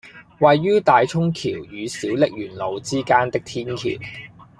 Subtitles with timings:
[0.39, 3.83] 位於大涌橋與小瀝源路之間的天橋